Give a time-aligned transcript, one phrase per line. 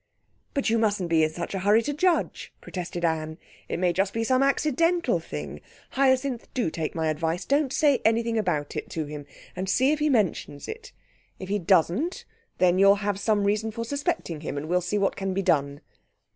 [0.55, 3.37] 'But you mustn't be in such a hurry to judge.' protested Anne;
[3.69, 5.61] 'it may be just some accidental thing.
[5.91, 7.45] Hyacinth, do take my advice.
[7.45, 10.91] Don't say anything about it to him, and see if he mentions it.
[11.37, 12.25] If he doesn't,
[12.57, 15.81] then you'll have some reason for suspecting him, and we'll see what can be done.'